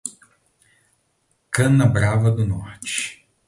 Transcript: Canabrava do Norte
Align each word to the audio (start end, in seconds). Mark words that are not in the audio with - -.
Canabrava 1.51 2.31
do 2.33 2.43
Norte 2.43 3.23